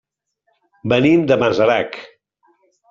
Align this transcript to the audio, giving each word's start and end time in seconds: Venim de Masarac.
Venim 0.95 1.29
de 1.33 1.39
Masarac. 1.45 2.05